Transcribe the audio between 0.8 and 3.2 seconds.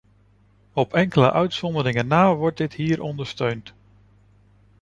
enkele uitzonderingen na wordt dit hier